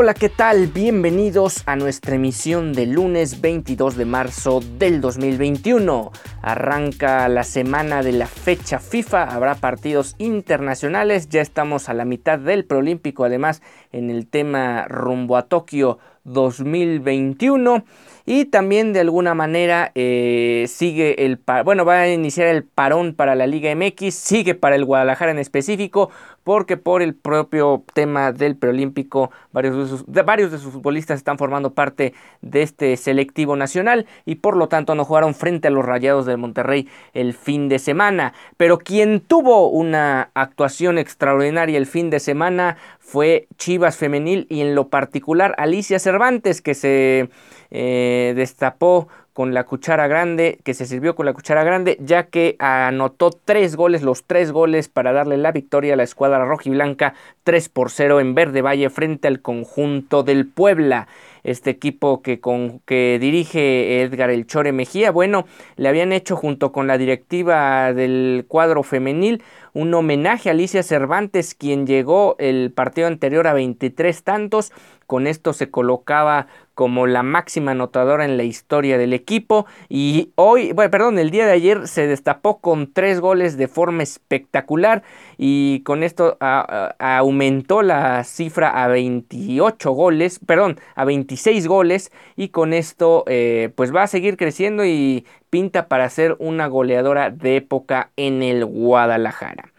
[0.00, 0.68] Hola, ¿qué tal?
[0.68, 6.12] Bienvenidos a nuestra emisión de lunes 22 de marzo del 2021.
[6.40, 12.38] Arranca la semana de la fecha FIFA, habrá partidos internacionales, ya estamos a la mitad
[12.38, 17.84] del preolímpico, además en el tema rumbo a Tokio 2021
[18.26, 23.34] y también de alguna manera eh, sigue el bueno va a iniciar el parón para
[23.34, 26.10] la Liga MX sigue para el Guadalajara en específico
[26.48, 31.36] porque por el propio tema del preolímpico varios de, sus, varios de sus futbolistas están
[31.36, 35.84] formando parte de este selectivo nacional y por lo tanto no jugaron frente a los
[35.84, 38.32] Rayados de Monterrey el fin de semana.
[38.56, 44.74] Pero quien tuvo una actuación extraordinaria el fin de semana fue Chivas Femenil y en
[44.74, 47.28] lo particular Alicia Cervantes que se
[47.70, 49.08] eh, destapó
[49.38, 53.76] con la cuchara grande, que se sirvió con la cuchara grande, ya que anotó tres
[53.76, 58.18] goles, los tres goles para darle la victoria a la escuadra rojiblanca 3 por 0
[58.18, 61.06] en Verde Valle frente al conjunto del Puebla.
[61.44, 66.72] Este equipo que, con, que dirige Edgar El Chore Mejía, bueno, le habían hecho junto
[66.72, 69.40] con la directiva del cuadro femenil
[69.72, 74.72] un homenaje a Alicia Cervantes, quien llegó el partido anterior a 23 tantos.
[75.06, 80.70] Con esto se colocaba como la máxima anotadora en la historia del equipo y hoy,
[80.70, 85.02] bueno, perdón, el día de ayer se destapó con tres goles de forma espectacular
[85.36, 92.72] y con esto aumentó la cifra a 28 goles, perdón, a 26 goles y con
[92.72, 98.12] esto eh, pues va a seguir creciendo y pinta para ser una goleadora de época
[98.14, 99.72] en el Guadalajara.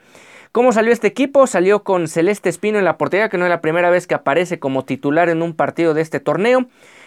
[0.51, 1.45] ¿Cómo salió este equipo?
[1.45, 4.57] Salió con Celeste Espino en la portería, que no es la primera vez que aparece
[4.57, 6.65] como titular en un partido de este torneo.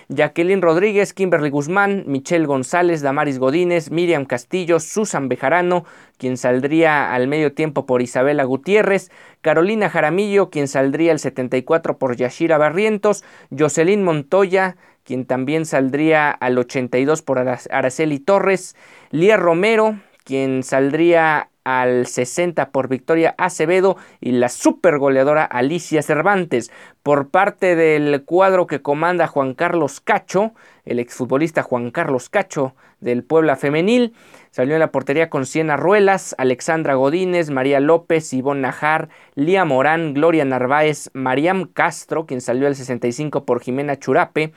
[0.09, 5.85] Jacqueline Rodríguez, Kimberly Guzmán, Michelle González, Damaris Godínez, Miriam Castillo, Susan Bejarano,
[6.19, 9.11] quien saldría al medio tiempo por Isabela Gutiérrez,
[9.41, 16.59] Carolina Jaramillo, quien saldría al 74 por Yashira Barrientos, Jocelyn Montoya, quien también saldría al
[16.59, 18.77] 82 por Araceli Torres,
[19.11, 26.71] Lía Romero, quien saldría al 60 por Victoria Acevedo y la super goleadora Alicia Cervantes.
[27.03, 30.53] Por parte del cuadro que comanda Juan Carlos Cacho,
[30.85, 34.15] el exfutbolista Juan Carlos Cacho del Puebla Femenil,
[34.51, 40.15] salió en la portería con Siena Ruelas, Alexandra Godínez, María López, Ivonne Najar, Lía Morán,
[40.15, 44.53] Gloria Narváez, Mariam Castro, quien salió al 65 por Jimena Churape,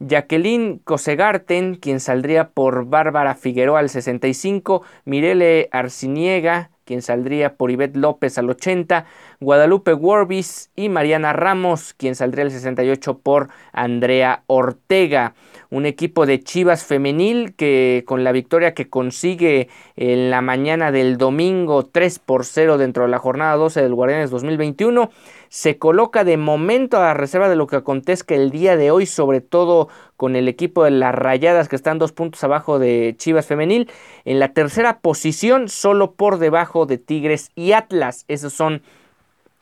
[0.00, 7.96] Jacqueline Cosegarten, quien saldría por Bárbara Figueroa al 65, Mirele Arciniega, quien saldría por Ivette
[7.96, 9.06] López al 80,
[9.40, 15.34] Guadalupe Warbis y Mariana Ramos, quien saldría al 68 por Andrea Ortega.
[15.74, 21.18] Un equipo de Chivas femenil que con la victoria que consigue en la mañana del
[21.18, 25.10] domingo 3 por 0 dentro de la jornada 12 del Guardianes 2021
[25.48, 29.04] se coloca de momento a la reserva de lo que acontezca el día de hoy,
[29.04, 33.46] sobre todo con el equipo de las Rayadas que están dos puntos abajo de Chivas
[33.46, 33.90] Femenil,
[34.24, 38.26] en la tercera posición, solo por debajo de Tigres y Atlas.
[38.28, 38.80] Esos son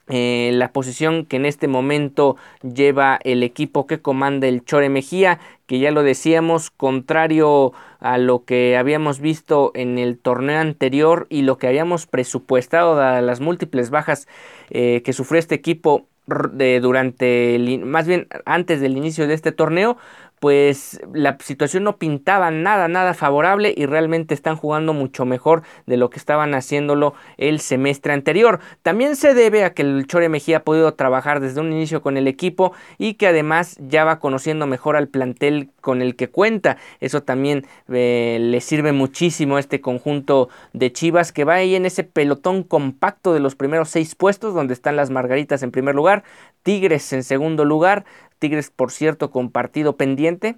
[0.08, 5.38] eh, la posición que en este momento lleva el equipo que comanda el Chore Mejía,
[5.66, 11.42] que ya lo decíamos, contrario a lo que habíamos visto en el torneo anterior y
[11.42, 14.26] lo que habíamos presupuestado a las múltiples bajas
[14.70, 19.96] eh, que sufrió este equipo de, durante, más bien antes del inicio de este torneo,
[20.42, 25.96] pues la situación no pintaba nada, nada favorable y realmente están jugando mucho mejor de
[25.96, 28.58] lo que estaban haciéndolo el semestre anterior.
[28.82, 32.16] También se debe a que el Chore Mejía ha podido trabajar desde un inicio con
[32.16, 36.76] el equipo y que además ya va conociendo mejor al plantel con el que cuenta.
[36.98, 41.86] Eso también eh, le sirve muchísimo a este conjunto de Chivas que va ahí en
[41.86, 46.24] ese pelotón compacto de los primeros seis puestos donde están las Margaritas en primer lugar,
[46.64, 48.04] Tigres en segundo lugar,
[48.42, 50.56] Tigres, por cierto, con partido pendiente.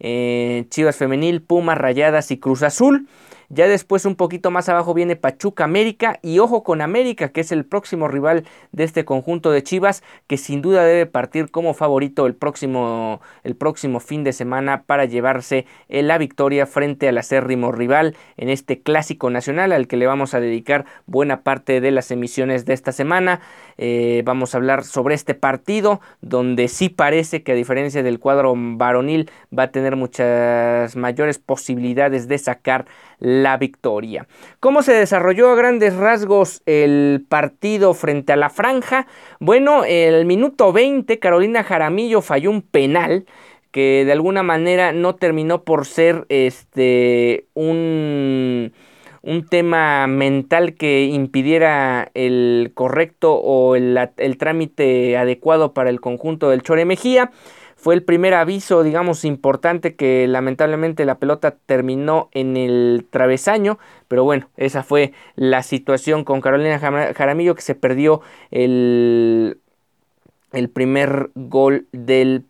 [0.00, 3.08] Eh, Chivas Femenil, Pumas, Rayadas y Cruz Azul.
[3.48, 7.52] Ya después un poquito más abajo viene Pachuca América y ojo con América, que es
[7.52, 12.26] el próximo rival de este conjunto de Chivas, que sin duda debe partir como favorito
[12.26, 18.16] el próximo, el próximo fin de semana para llevarse la victoria frente al acérrimo rival
[18.36, 22.64] en este clásico nacional al que le vamos a dedicar buena parte de las emisiones
[22.64, 23.40] de esta semana.
[23.78, 28.54] Eh, vamos a hablar sobre este partido donde sí parece que a diferencia del cuadro
[28.56, 32.86] varonil va a tener muchas mayores posibilidades de sacar
[33.18, 34.26] la victoria.
[34.60, 39.06] ¿Cómo se desarrolló a grandes rasgos el partido frente a la franja?
[39.40, 43.26] Bueno, el minuto 20 Carolina Jaramillo falló un penal
[43.70, 48.72] que de alguna manera no terminó por ser este un
[49.26, 53.98] un tema mental que impidiera el correcto o el,
[54.38, 57.32] trámite adecuado para el conjunto del Chore Mejía.
[57.86, 63.78] Fue el primer aviso, digamos, importante que lamentablemente la pelota terminó en el travesaño.
[64.08, 69.60] Pero bueno, esa fue la situación con Carolina Jaramillo que se perdió el,
[70.52, 72.42] el primer gol del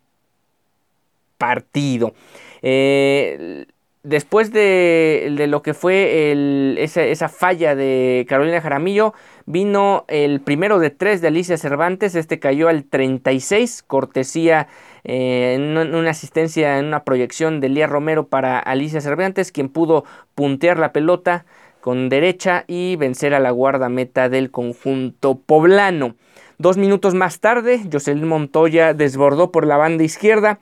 [1.36, 2.14] partido.
[2.62, 3.66] Eh,
[4.06, 6.32] después de, lo que fue
[6.78, 9.14] esa, falla de Carolina Jaramillo,
[9.46, 12.14] vino el primero de tres de Alicia Cervantes.
[12.14, 14.68] Este cayó al 36, cortesía
[15.04, 20.04] eh, en una asistencia, en una proyección de Lía Romero para Alicia Cervantes, quien pudo
[20.34, 21.44] puntear la pelota
[21.80, 26.14] con derecha y vencer a la guardameta del conjunto poblano.
[26.58, 30.58] Dos minutos más tarde, Jocelyn Montoya desbordó por la banda izquierda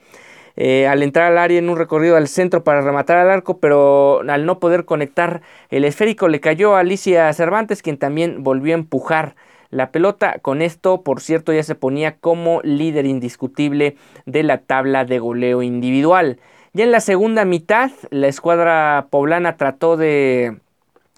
[0.56, 4.20] eh, al entrar al área en un recorrido al centro para rematar al arco, pero
[4.28, 8.78] al no poder conectar el esférico le cayó a Alicia Cervantes, quien también volvió a
[8.78, 9.34] empujar
[9.70, 10.38] la pelota.
[10.40, 13.96] Con esto, por cierto, ya se ponía como líder indiscutible
[14.26, 16.38] de la tabla de goleo individual.
[16.72, 20.58] Ya en la segunda mitad, la escuadra poblana trató de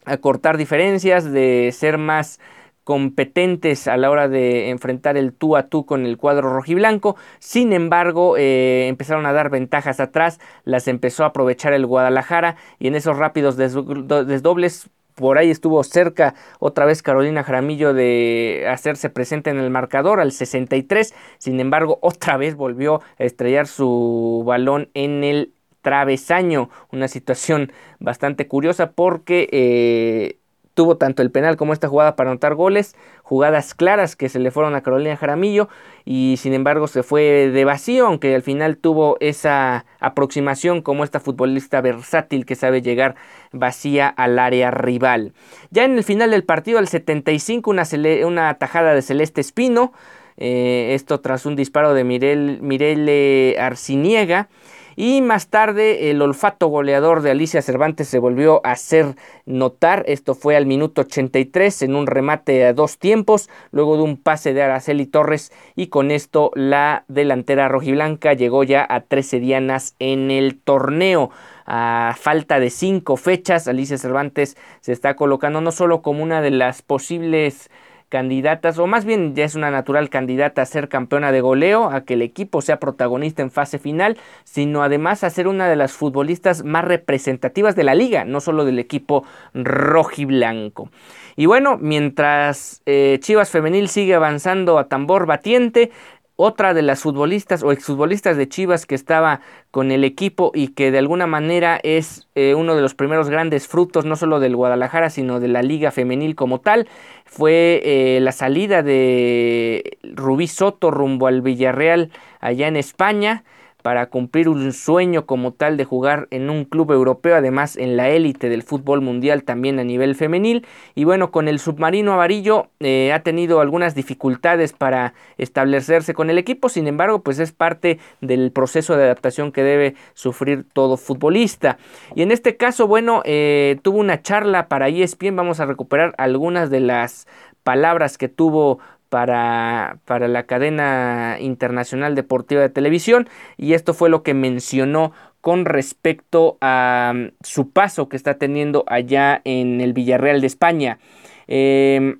[0.04, 2.40] acortar diferencias, de ser más
[2.86, 7.16] competentes a la hora de enfrentar el tú a tú con el cuadro rojiblanco.
[7.40, 12.86] Sin embargo, eh, empezaron a dar ventajas atrás, las empezó a aprovechar el Guadalajara y
[12.86, 19.50] en esos rápidos desdobles por ahí estuvo cerca otra vez Carolina Jaramillo de hacerse presente
[19.50, 21.12] en el marcador al 63.
[21.38, 26.70] Sin embargo, otra vez volvió a estrellar su balón en el travesaño.
[26.92, 30.38] Una situación bastante curiosa porque eh,
[30.76, 34.50] tuvo tanto el penal como esta jugada para anotar goles, jugadas claras que se le
[34.50, 35.70] fueron a Carolina Jaramillo
[36.04, 41.18] y sin embargo se fue de vacío, aunque al final tuvo esa aproximación como esta
[41.18, 43.16] futbolista versátil que sabe llegar
[43.52, 45.32] vacía al área rival.
[45.70, 47.84] Ya en el final del partido, al 75, una,
[48.26, 49.94] una tajada de Celeste Espino,
[50.36, 54.50] eh, esto tras un disparo de Mirel, Mirele Arciniega.
[54.96, 59.14] Y más tarde el olfato goleador de Alicia Cervantes se volvió a hacer
[59.44, 60.02] notar.
[60.08, 64.54] Esto fue al minuto 83 en un remate a dos tiempos, luego de un pase
[64.54, 70.30] de Araceli Torres y con esto la delantera rojiblanca llegó ya a 13 dianas en
[70.30, 71.30] el torneo
[71.66, 76.52] a falta de cinco fechas, Alicia Cervantes se está colocando no solo como una de
[76.52, 77.70] las posibles
[78.08, 82.04] candidatas, o más bien ya es una natural candidata a ser campeona de goleo, a
[82.04, 85.92] que el equipo sea protagonista en fase final, sino además a ser una de las
[85.92, 89.24] futbolistas más representativas de la liga, no solo del equipo
[89.54, 90.90] rojiblanco.
[91.36, 95.90] Y bueno, mientras eh, Chivas Femenil sigue avanzando a tambor batiente,
[96.36, 100.90] otra de las futbolistas o exfutbolistas de Chivas que estaba con el equipo y que
[100.90, 105.08] de alguna manera es eh, uno de los primeros grandes frutos no solo del Guadalajara
[105.08, 106.88] sino de la liga femenil como tal
[107.26, 113.44] fue eh, la salida de Rubí Soto rumbo al Villarreal allá en España
[113.86, 118.08] para cumplir un sueño como tal de jugar en un club europeo, además en la
[118.08, 120.66] élite del fútbol mundial también a nivel femenil.
[120.96, 126.38] Y bueno, con el submarino amarillo eh, ha tenido algunas dificultades para establecerse con el
[126.38, 131.78] equipo, sin embargo, pues es parte del proceso de adaptación que debe sufrir todo futbolista.
[132.16, 136.70] Y en este caso, bueno, eh, tuvo una charla para ESPN, vamos a recuperar algunas
[136.70, 137.28] de las
[137.62, 144.22] palabras que tuvo para, para la cadena internacional deportiva de televisión y esto fue lo
[144.22, 150.40] que mencionó con respecto a mm, su paso que está teniendo allá en el Villarreal
[150.40, 150.98] de España.
[151.46, 152.18] Em,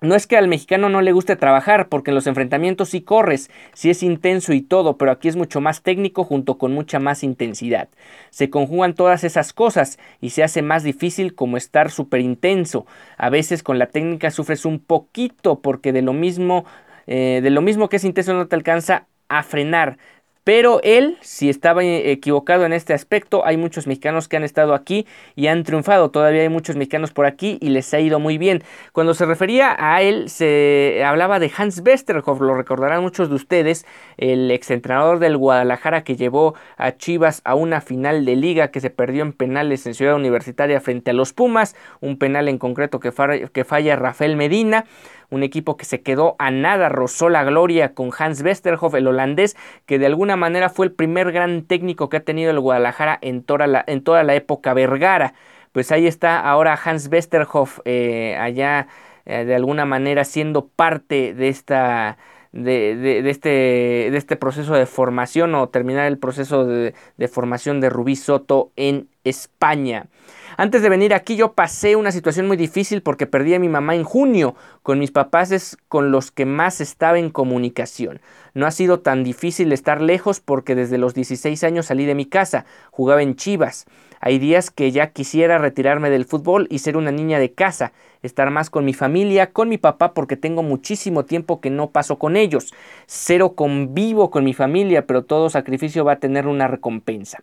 [0.00, 3.50] no es que al mexicano no le guste trabajar, porque en los enfrentamientos sí corres,
[3.74, 7.22] sí es intenso y todo, pero aquí es mucho más técnico junto con mucha más
[7.22, 7.88] intensidad.
[8.30, 12.86] Se conjugan todas esas cosas y se hace más difícil como estar súper intenso.
[13.16, 16.64] A veces con la técnica sufres un poquito porque de lo mismo,
[17.06, 19.98] eh, de lo mismo que es intenso no te alcanza a frenar
[20.44, 25.06] pero él, si estaba equivocado en este aspecto, hay muchos mexicanos que han estado aquí
[25.36, 26.10] y han triunfado.
[26.10, 28.62] Todavía hay muchos mexicanos por aquí y les ha ido muy bien.
[28.92, 33.86] Cuando se refería a él, se hablaba de Hans Westerhoff, lo recordarán muchos de ustedes,
[34.16, 38.90] el exentrenador del Guadalajara que llevó a Chivas a una final de liga que se
[38.90, 43.10] perdió en penales en Ciudad Universitaria frente a los Pumas, un penal en concreto que
[43.52, 44.86] que falla Rafael Medina
[45.30, 49.56] un equipo que se quedó a nada, rozó la gloria con Hans Westerhoff, el holandés,
[49.86, 53.42] que de alguna manera fue el primer gran técnico que ha tenido el Guadalajara en
[53.42, 55.34] toda la, en toda la época Vergara.
[55.72, 58.88] Pues ahí está ahora Hans Westerhoff eh, allá
[59.24, 62.18] eh, de alguna manera siendo parte de esta
[62.52, 67.80] de, de, este, de este proceso de formación o terminar el proceso de, de formación
[67.80, 70.08] de Rubí Soto en España.
[70.56, 73.94] Antes de venir aquí yo pasé una situación muy difícil porque perdí a mi mamá
[73.94, 74.56] en junio.
[74.82, 78.20] Con mis papás es con los que más estaba en comunicación.
[78.52, 82.26] No ha sido tan difícil estar lejos porque desde los 16 años salí de mi
[82.26, 83.86] casa, jugaba en Chivas.
[84.20, 88.50] Hay días que ya quisiera retirarme del fútbol y ser una niña de casa, estar
[88.50, 92.36] más con mi familia, con mi papá porque tengo muchísimo tiempo que no paso con
[92.36, 92.72] ellos.
[93.06, 97.42] Cero convivo con mi familia, pero todo sacrificio va a tener una recompensa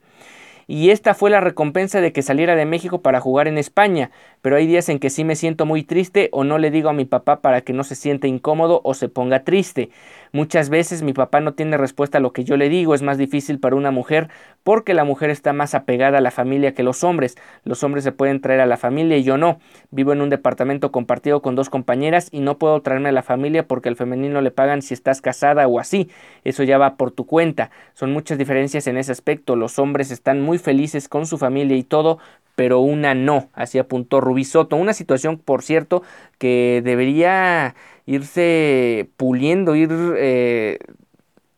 [0.67, 4.11] y esta fue la recompensa de que saliera de México para jugar en España,
[4.47, 6.93] pero hay días en que sí me siento muy triste o no le digo a
[6.93, 9.89] mi papá para que no se sienta incómodo o se ponga triste.
[10.31, 13.17] Muchas veces mi papá no tiene respuesta a lo que yo le digo, es más
[13.17, 14.29] difícil para una mujer
[14.63, 17.35] porque la mujer está más apegada a la familia que los hombres.
[17.65, 19.59] Los hombres se pueden traer a la familia y yo no.
[19.91, 23.67] Vivo en un departamento compartido con dos compañeras y no puedo traerme a la familia
[23.67, 26.09] porque al femenino le pagan si estás casada o así.
[26.45, 27.69] Eso ya va por tu cuenta.
[27.93, 29.57] Son muchas diferencias en ese aspecto.
[29.57, 32.19] Los hombres están muy felices con su familia y todo,
[32.57, 34.77] pero una no, así apuntó Rubisoto.
[34.77, 36.01] Una situación, por cierto,
[36.39, 37.75] que debería
[38.07, 40.79] irse puliendo, ir, eh,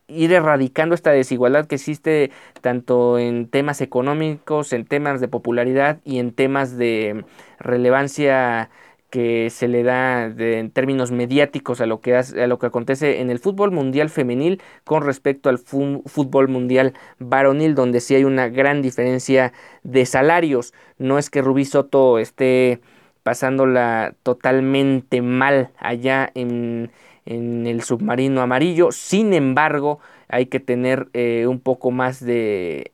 [0.10, 6.20] ir erradicando esta desigualdad que existe tanto en temas económicos, en temas de popularidad y
[6.20, 7.24] en temas de
[7.60, 8.70] relevancia
[9.10, 13.30] que se le da en términos mediáticos a lo, que a lo que acontece en
[13.30, 18.82] el fútbol mundial femenil con respecto al fútbol mundial varonil, donde sí hay una gran
[18.82, 20.74] diferencia de salarios.
[20.98, 22.82] No es que Rubí Soto esté
[23.24, 26.92] pasándola totalmente mal allá en,
[27.26, 30.00] el submarino amarillo, sin embargo
[30.30, 32.92] hay que tener eh, un poco más de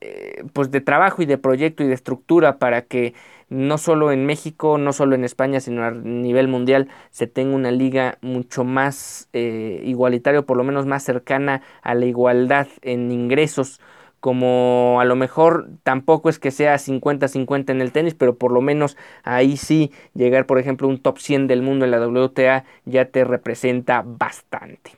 [0.00, 3.12] eh, pues de trabajo y de proyecto y de estructura para que
[3.48, 7.70] no solo en México, no solo en España, sino a nivel mundial se tenga una
[7.70, 13.80] liga mucho más eh, igualitaria, por lo menos más cercana a la igualdad en ingresos
[14.20, 18.60] como a lo mejor tampoco es que sea 50-50 en el tenis, pero por lo
[18.60, 23.04] menos ahí sí llegar, por ejemplo, un top 100 del mundo en la WTA ya
[23.04, 24.92] te representa bastante.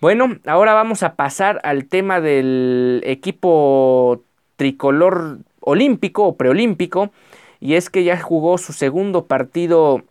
[0.00, 4.22] Bueno, ahora vamos a pasar al tema del equipo
[4.56, 7.10] tricolor olímpico o preolímpico
[7.60, 10.04] y es que ya jugó su segundo partido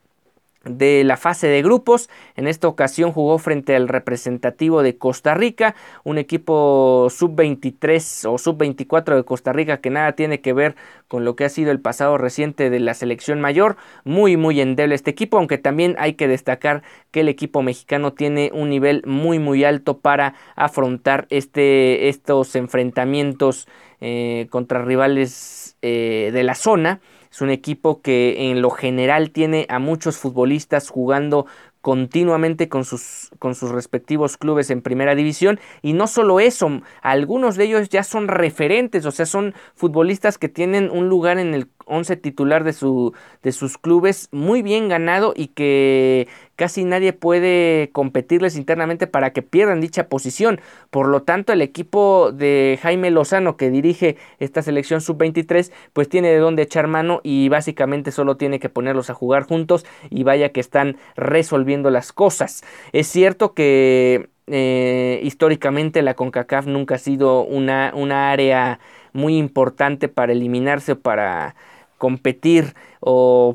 [0.70, 2.10] de la fase de grupos.
[2.36, 9.16] En esta ocasión jugó frente al representativo de Costa Rica, un equipo sub-23 o sub-24
[9.16, 10.76] de Costa Rica que nada tiene que ver
[11.08, 13.78] con lo que ha sido el pasado reciente de la selección mayor.
[14.04, 18.52] Muy, muy endeble este equipo, aunque también hay que destacar que el equipo mexicano tiene
[18.54, 23.68] un nivel muy, muy alto para afrontar este, estos enfrentamientos
[24.00, 27.00] eh, contra rivales eh, de la zona.
[27.38, 31.46] Es un equipo que en lo general tiene a muchos futbolistas jugando
[31.82, 35.60] continuamente con sus, con sus respectivos clubes en primera división.
[35.84, 40.50] Y no solo eso, algunos de ellos ya son referentes, o sea, son futbolistas que
[40.50, 43.14] tienen un lugar en el 11 titular de, su,
[43.44, 49.42] de sus clubes muy bien ganado y que casi nadie puede competirles internamente para que
[49.42, 50.60] pierdan dicha posición.
[50.90, 56.30] Por lo tanto, el equipo de Jaime Lozano que dirige esta selección sub-23 pues tiene
[56.30, 60.50] de dónde echar mano y básicamente solo tiene que ponerlos a jugar juntos y vaya
[60.50, 62.64] que están resolviendo las cosas.
[62.92, 68.80] Es cierto que eh, históricamente la CONCACAF nunca ha sido una, una área
[69.14, 71.56] muy importante para eliminarse o para
[71.98, 73.54] competir o,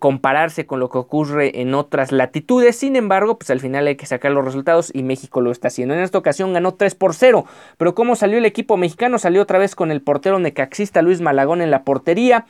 [0.00, 2.76] compararse con lo que ocurre en otras latitudes.
[2.76, 5.94] Sin embargo, pues al final hay que sacar los resultados y México lo está haciendo.
[5.94, 7.44] En esta ocasión ganó 3 por 0.
[7.76, 9.16] Pero ¿cómo salió el equipo mexicano?
[9.18, 12.46] Salió otra vez con el portero necaxista Luis Malagón en la portería.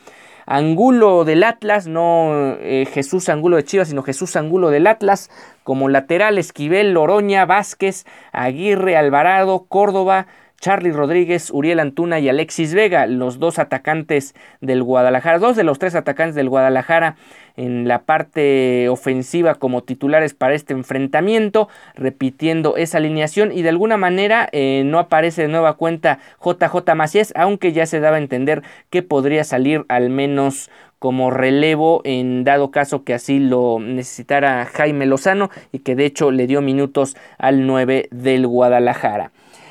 [0.51, 5.31] Angulo del Atlas, no eh, Jesús Angulo de Chivas, sino Jesús Angulo del Atlas,
[5.63, 10.27] como lateral Esquivel, Loroña, Vázquez, Aguirre, Alvarado, Córdoba,
[10.61, 15.79] Charlie Rodríguez, Uriel Antuna y Alexis Vega, los dos atacantes del Guadalajara, dos de los
[15.79, 17.17] tres atacantes del Guadalajara
[17.57, 23.97] en la parte ofensiva como titulares para este enfrentamiento, repitiendo esa alineación y de alguna
[23.97, 28.63] manera eh, no aparece de nueva cuenta JJ Macías, aunque ya se daba a entender
[28.91, 35.07] que podría salir al menos como relevo en dado caso que así lo necesitara Jaime
[35.07, 39.31] Lozano y que de hecho le dio minutos al 9 del Guadalajara.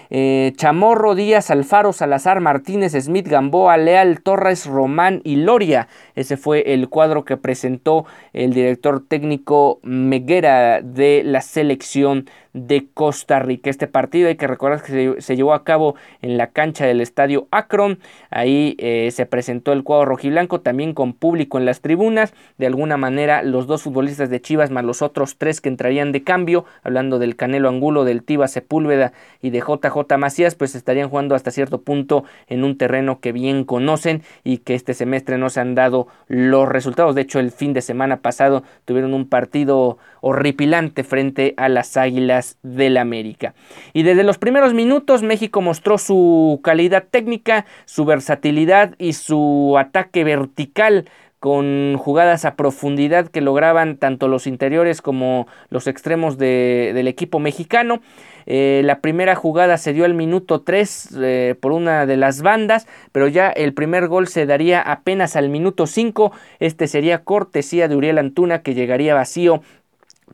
[0.10, 5.88] Eh, Chamorro, Díaz, Alfaro, Salazar, Martínez, Smith, Gamboa, Leal, Torres, Román y Loria.
[6.16, 13.40] Ese fue el cuadro que presentó el director técnico Meguera de la selección de Costa
[13.40, 13.70] Rica.
[13.70, 17.48] Este partido hay que recordar que se, llevó a cabo en la cancha del estadio
[17.52, 18.00] Akron.
[18.32, 22.34] Ahí eh, se presentó el cuadro rojiblanco también con público en las tribunas.
[22.58, 26.24] De alguna manera los dos futbolistas de Chivas más los otros tres que entrarían de
[26.24, 31.36] cambio, hablando del Canelo Angulo, del Tiba Sepúlveda y de JJ Macías, pues estarían jugando
[31.36, 35.60] hasta cierto punto en un terreno que bien conocen y que este semestre no se
[35.60, 37.16] han dado los resultados.
[37.16, 42.58] De hecho, el fin de semana pasado tuvieron un partido horripilante frente a las Águilas
[42.64, 43.54] del América.
[43.94, 50.24] Y desde los primeros minutos México mostró su calidad técnica, su versatilidad y su ataque
[50.24, 51.06] vertical
[51.40, 58.02] con jugadas a profundidad que lograban tanto los interiores como los extremos del equipo mexicano.
[58.46, 62.88] Eh, la primera jugada se dio al minuto 3 eh, por una de las bandas,
[63.12, 66.32] pero ya el primer gol se daría apenas al minuto 5.
[66.60, 69.62] Este sería cortesía de Uriel Antuna que llegaría vacío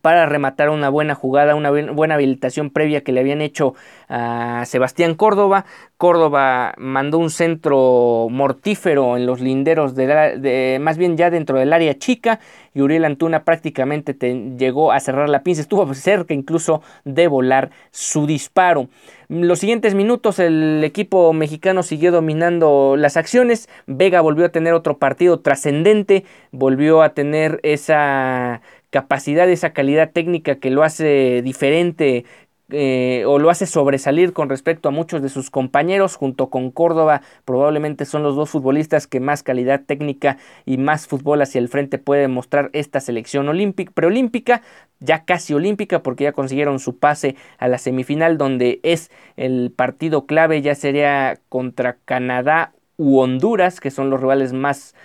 [0.02, 3.76] para rematar una buena jugada, una buena habilitación previa que le habían hecho
[4.10, 5.66] a Sebastián Córdoba.
[5.98, 11.98] Córdoba mandó un centro mortífero en los linderos, de, más bien ya dentro del área
[11.98, 12.40] chica,
[12.74, 14.14] y Uriel Antuna prácticamente
[14.58, 18.90] llegó a cerrar la pinza, estuvo cerca incluso de volar su disparo.
[19.30, 24.98] Los siguientes minutos el equipo mexicano siguió dominando las acciones, Vega volvió a tener otro
[24.98, 32.26] partido trascendente, volvió a tener esa capacidad, esa calidad técnica que lo hace diferente
[32.70, 37.22] eh, o lo hace sobresalir con respecto a muchos de sus compañeros, junto con Córdoba,
[37.46, 41.98] probablemente son los dos futbolistas que más calidad técnica y más fútbol hacia el frente
[41.98, 44.62] puede mostrar esta selección olímpica, preolímpica,
[45.00, 50.26] ya casi olímpica, porque ya consiguieron su pase a la semifinal, donde es el partido
[50.26, 54.96] clave, ya sería contra Canadá u Honduras, que son los rivales más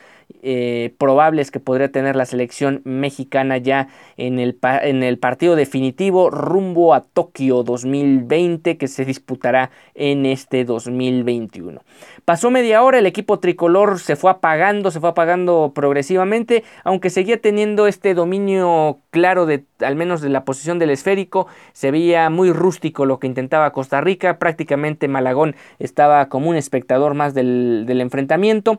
[0.42, 6.30] eh, probables que podría tener la selección mexicana ya en el, en el partido definitivo
[6.30, 11.82] rumbo a Tokio 2020 que se disputará en este 2021.
[12.24, 17.40] Pasó media hora, el equipo tricolor se fue apagando, se fue apagando progresivamente, aunque seguía
[17.40, 22.52] teniendo este dominio claro de al menos de la posición del esférico, se veía muy
[22.52, 28.00] rústico lo que intentaba Costa Rica, prácticamente Malagón estaba como un espectador más del, del
[28.00, 28.78] enfrentamiento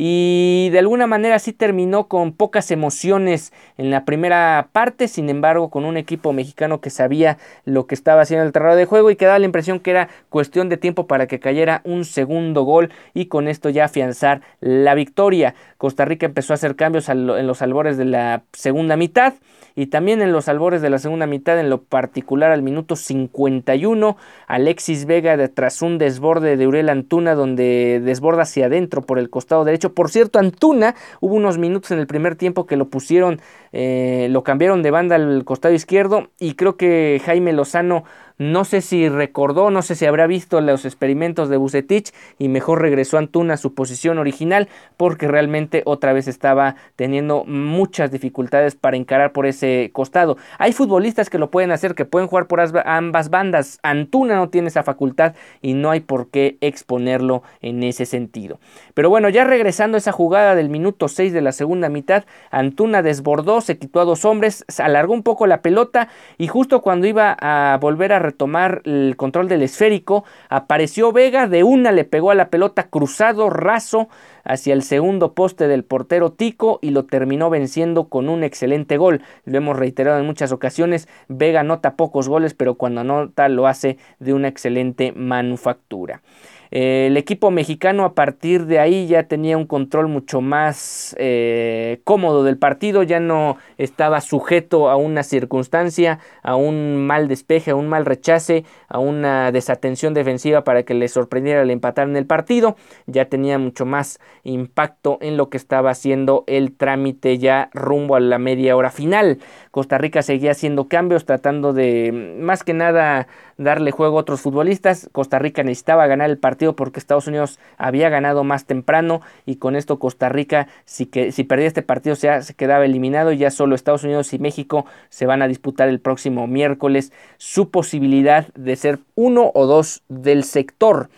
[0.00, 5.70] y de alguna manera sí terminó con pocas emociones en la primera parte, sin embargo
[5.70, 9.16] con un equipo mexicano que sabía lo que estaba haciendo el terreno de juego y
[9.16, 12.90] que daba la impresión que era cuestión de tiempo para que cayera un segundo gol
[13.12, 15.56] y con esto ya afianzar la victoria.
[15.78, 19.34] Costa Rica empezó a hacer cambios en los albores de la segunda mitad
[19.78, 24.16] y también en los albores de la segunda mitad, en lo particular al minuto 51,
[24.48, 29.64] Alexis Vega tras un desborde de Uriel Antuna donde desborda hacia adentro por el costado
[29.64, 29.94] derecho.
[29.94, 34.42] Por cierto, Antuna hubo unos minutos en el primer tiempo que lo pusieron, eh, lo
[34.42, 38.02] cambiaron de banda al costado izquierdo y creo que Jaime Lozano
[38.38, 42.80] no sé si recordó, no sé si habrá visto los experimentos de Bucetich y mejor
[42.80, 48.96] regresó Antuna a su posición original porque realmente otra vez estaba teniendo muchas dificultades para
[48.96, 50.36] encarar por ese costado.
[50.58, 53.80] Hay futbolistas que lo pueden hacer, que pueden jugar por ambas bandas.
[53.82, 58.60] Antuna no tiene esa facultad y no hay por qué exponerlo en ese sentido.
[58.94, 63.02] Pero bueno, ya regresando a esa jugada del minuto 6 de la segunda mitad, Antuna
[63.02, 67.36] desbordó, se quitó a dos hombres, alargó un poco la pelota y justo cuando iba
[67.40, 72.34] a volver a retomar el control del esférico, apareció Vega, de una le pegó a
[72.34, 74.08] la pelota cruzado, raso,
[74.44, 79.20] hacia el segundo poste del portero Tico y lo terminó venciendo con un excelente gol.
[79.44, 83.98] Lo hemos reiterado en muchas ocasiones, Vega nota pocos goles, pero cuando anota lo hace
[84.18, 86.22] de una excelente manufactura.
[86.70, 92.44] El equipo mexicano a partir de ahí ya tenía un control mucho más eh, cómodo
[92.44, 97.88] del partido, ya no estaba sujeto a una circunstancia, a un mal despeje, a un
[97.88, 102.76] mal rechace, a una desatención defensiva para que le sorprendiera el empatar en el partido,
[103.06, 108.20] ya tenía mucho más impacto en lo que estaba haciendo el trámite ya rumbo a
[108.20, 109.38] la media hora final.
[109.70, 113.26] Costa Rica seguía haciendo cambios, tratando de más que nada
[113.58, 115.10] darle juego a otros futbolistas.
[115.12, 119.76] Costa Rica necesitaba ganar el partido porque Estados Unidos había ganado más temprano y con
[119.76, 124.04] esto Costa Rica, si, que, si perdía este partido, se, quedaba eliminado ya solo Estados
[124.04, 129.50] Unidos y México se van a disputar el próximo miércoles su posibilidad de ser uno
[129.54, 131.10] o dos del sector.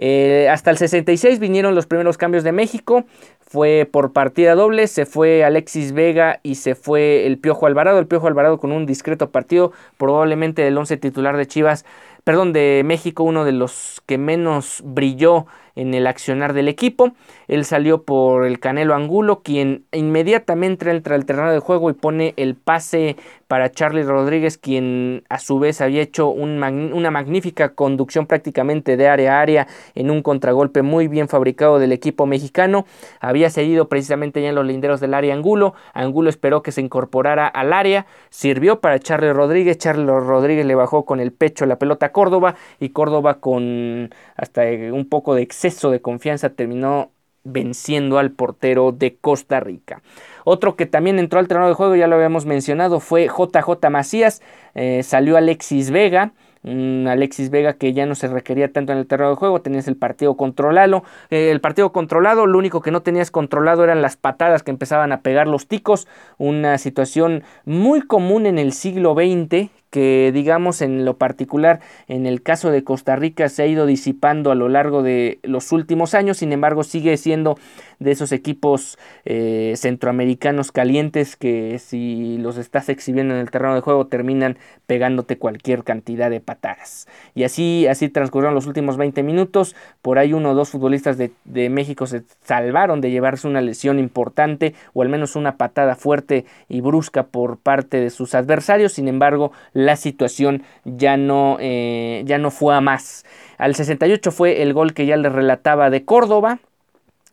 [0.00, 3.04] Eh, hasta el 66 vinieron los primeros cambios de México.
[3.50, 7.98] Fue por partida doble, se fue Alexis Vega y se fue el Piojo Alvarado.
[7.98, 11.86] El Piojo Alvarado con un discreto partido, probablemente el 11 titular de Chivas,
[12.24, 15.46] perdón, de México, uno de los que menos brilló
[15.78, 17.12] en el accionar del equipo.
[17.46, 22.34] Él salió por el Canelo Angulo, quien inmediatamente entra al terreno de juego y pone
[22.36, 28.96] el pase para Charlie Rodríguez, quien a su vez había hecho una magnífica conducción prácticamente
[28.96, 32.84] de área a área en un contragolpe muy bien fabricado del equipo mexicano.
[33.20, 35.74] Había cedido precisamente ya en los linderos del área Angulo.
[35.94, 38.06] Angulo esperó que se incorporara al área.
[38.30, 39.78] Sirvió para Charlie Rodríguez.
[39.78, 44.62] Charlie Rodríguez le bajó con el pecho la pelota a Córdoba y Córdoba con hasta
[44.92, 47.10] un poco de exceso de confianza terminó
[47.44, 50.02] venciendo al portero de Costa Rica.
[50.44, 54.42] Otro que también entró al terreno de juego, ya lo habíamos mencionado, fue JJ Macías.
[54.74, 56.32] Eh, salió Alexis Vega.
[56.64, 59.96] Alexis Vega que ya no se requería tanto en el terreno de juego, tenías el
[59.96, 64.64] partido controlado, eh, el partido controlado, lo único que no tenías controlado eran las patadas
[64.64, 70.30] que empezaban a pegar los ticos, una situación muy común en el siglo XX que
[70.32, 74.54] digamos en lo particular en el caso de Costa Rica se ha ido disipando a
[74.54, 77.58] lo largo de los últimos años, sin embargo sigue siendo
[77.98, 83.80] de esos equipos eh, centroamericanos calientes que si los estás exhibiendo en el terreno de
[83.80, 87.08] juego terminan pegándote cualquier cantidad de patadas.
[87.34, 91.32] Y así, así transcurrieron los últimos 20 minutos, por ahí uno o dos futbolistas de,
[91.44, 96.44] de México se salvaron de llevarse una lesión importante o al menos una patada fuerte
[96.68, 102.38] y brusca por parte de sus adversarios, sin embargo la situación ya no, eh, ya
[102.38, 103.24] no fue a más.
[103.58, 106.58] Al 68 fue el gol que ya le relataba de Córdoba.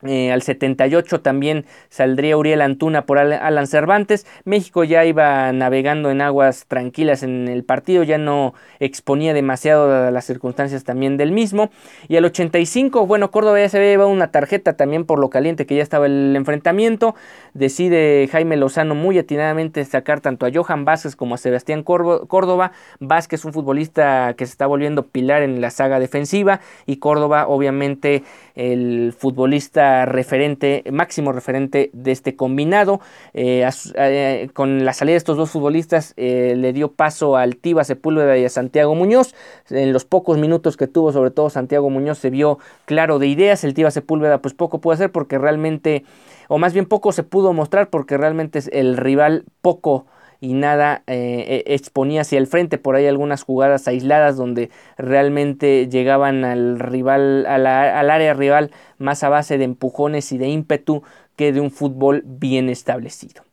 [0.03, 4.27] Eh, al 78 también saldría Uriel Antuna por Alan Cervantes.
[4.43, 10.25] México ya iba navegando en aguas tranquilas en el partido, ya no exponía demasiado las
[10.25, 11.71] circunstancias también del mismo.
[12.07, 15.65] Y al 85, bueno, Córdoba ya se había llevado una tarjeta también por lo caliente
[15.65, 17.15] que ya estaba el enfrentamiento.
[17.53, 22.73] Decide Jaime Lozano muy atinadamente sacar tanto a Johan Vázquez como a Sebastián Córdoba.
[22.99, 28.23] Vázquez, un futbolista que se está volviendo pilar en la saga defensiva, y Córdoba, obviamente,
[28.55, 33.01] el futbolista referente, máximo referente de este combinado.
[33.33, 37.83] Eh, eh, con la salida de estos dos futbolistas eh, le dio paso al Tiva
[37.83, 39.35] Sepúlveda y a Santiago Muñoz.
[39.69, 43.63] En los pocos minutos que tuvo, sobre todo Santiago Muñoz, se vio claro de ideas.
[43.63, 46.05] El Tiva Sepúlveda pues poco puede hacer porque realmente,
[46.47, 50.05] o más bien poco se pudo mostrar porque realmente es el rival poco
[50.39, 52.77] y nada eh, e, exponía hacia el frente.
[52.77, 57.65] Por ahí algunas jugadas aisladas donde realmente llegaban al rival, al
[58.09, 61.03] área rival más a base de empujones y de ímpetu
[61.35, 63.43] que de un fútbol bien establecido.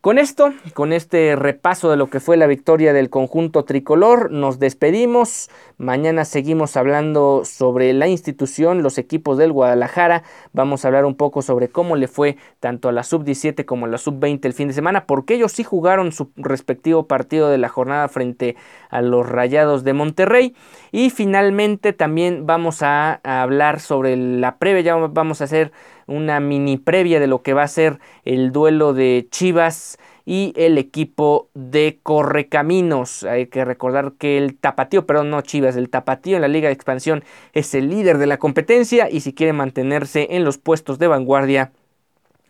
[0.00, 4.60] Con esto, con este repaso de lo que fue la victoria del conjunto tricolor, nos
[4.60, 5.50] despedimos.
[5.76, 10.22] Mañana seguimos hablando sobre la institución, los equipos del Guadalajara.
[10.52, 13.88] Vamos a hablar un poco sobre cómo le fue tanto a la sub-17 como a
[13.88, 17.68] la sub-20 el fin de semana, porque ellos sí jugaron su respectivo partido de la
[17.68, 18.54] jornada frente
[18.90, 20.54] a los Rayados de Monterrey.
[20.92, 25.72] Y finalmente también vamos a, hablar sobre la previa, ya vamos a hacer
[26.08, 30.76] una mini previa de lo que va a ser el duelo de Chivas y el
[30.76, 33.22] equipo de Correcaminos.
[33.22, 36.74] Hay que recordar que el Tapatío, perdón, no Chivas, el Tapatío en la Liga de
[36.74, 41.06] Expansión es el líder de la competencia y si quiere mantenerse en los puestos de
[41.06, 41.72] vanguardia,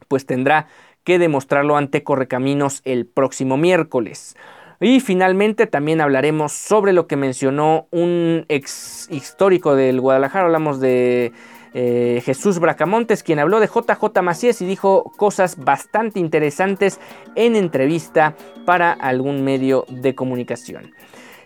[0.08, 0.66] pues tendrá
[1.04, 4.36] que demostrarlo ante Correcaminos el próximo miércoles.
[4.80, 11.32] Y finalmente también hablaremos sobre lo que mencionó un ex histórico del Guadalajara, hablamos de
[11.74, 17.00] eh, Jesús Bracamontes, quien habló de JJ Macías y dijo cosas bastante interesantes
[17.34, 20.92] en entrevista para algún medio de comunicación.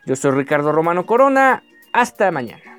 [0.07, 2.72] Yo soy Ricardo Romano Corona, hasta mañana.